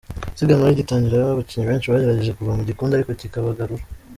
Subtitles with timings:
[0.35, 3.83] Isiganwa rigitangira abakinnyi benshi bagerageje kuva mu gikundi ariko kikabagarura.